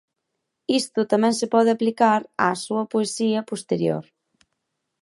[0.79, 4.03] Isto tamén se pode aplicar á súa poesía posterior.